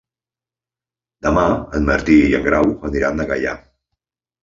Demà 1.27 1.45
en 1.81 1.87
Martí 1.91 2.19
i 2.25 2.35
en 2.41 2.51
Grau 2.51 2.75
aniran 2.93 3.25
a 3.29 3.33
Gaià. 3.35 3.57